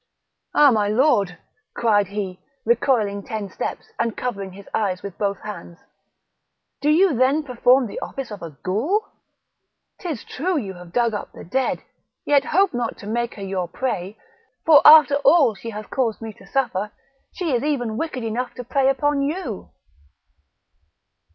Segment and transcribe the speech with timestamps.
[0.55, 1.37] "Ah, my lord!"
[1.75, 5.77] cried he, recoiling ten steps, and covering his eyes with both hands:
[6.81, 9.07] "do you then perform the office of a Goul?
[9.99, 11.83] 'tis true you have dug up the dead,
[12.25, 14.17] yet hope not to make her your prey;
[14.65, 16.89] for after all she hath caused me to suffer,
[17.31, 19.69] she is even wicked enough to prey upon you."